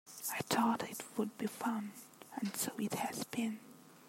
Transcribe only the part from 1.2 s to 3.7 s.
be fun. And so it has been.